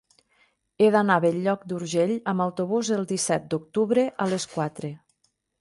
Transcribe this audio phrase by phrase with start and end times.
[0.79, 4.95] He d'anar a Bell-lloc d'Urgell amb autobús el disset d'octubre a les quatre.